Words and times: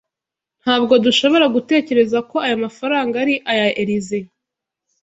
Ntabwo 0.63 0.93
dushobora 1.05 1.45
gutekereza 1.55 2.17
ko 2.29 2.35
aya 2.45 2.57
mafaranga 2.65 3.15
ari 3.23 3.35
aya 3.51 3.67
Elyse. 3.81 4.19